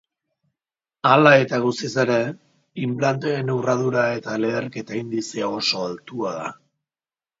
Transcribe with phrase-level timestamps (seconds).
[1.09, 2.15] Hala eta guztiz ere,
[2.85, 6.51] inplanteen urradura eta leherketa indizea oso altua da.